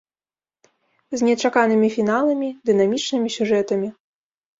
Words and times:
З 1.19 1.27
нечаканымі 1.27 1.89
фіналамі, 1.97 2.49
дынамічнымі 2.71 3.29
сюжэтамі. 3.37 3.93